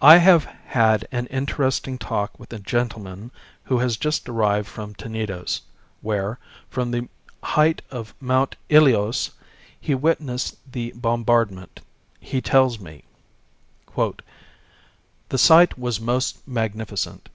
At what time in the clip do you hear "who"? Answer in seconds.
3.64-3.76